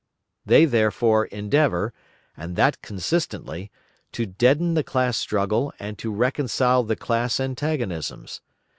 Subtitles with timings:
[0.47, 1.93] They, therefore, endeavour,
[2.35, 3.69] and that consistently,
[4.13, 8.41] to deaden the class struggle and to reconcile the class antagonisms.